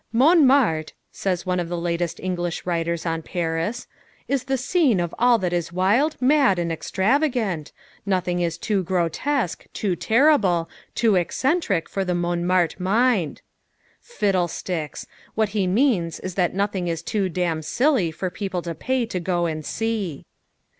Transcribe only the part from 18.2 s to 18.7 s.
people